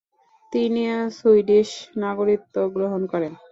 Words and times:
তিনি 0.53 0.81
সুইডিশ 1.17 1.69
নাগরিকত্ব 2.03 2.55
গ্রহণ 2.75 3.01
করেন। 3.11 3.33